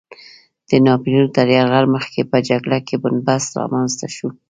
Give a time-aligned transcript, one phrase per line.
[0.69, 4.27] د ناپیلیون تر یرغل مخکې په جګړه کې بن بست رامنځته شو.